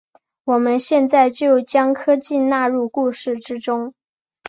[0.45, 3.93] 我们现在就将科技纳入故事之中。